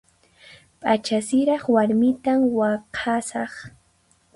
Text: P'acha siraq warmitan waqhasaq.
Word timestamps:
P'acha 0.79 1.17
siraq 1.27 1.63
warmitan 1.73 2.39
waqhasaq. 2.57 3.53